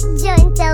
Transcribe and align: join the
join 0.00 0.54
the 0.54 0.67